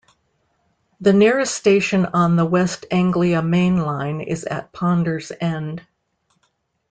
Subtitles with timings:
[0.99, 5.85] The nearest station on the West Anglia Main Line is at Ponders End.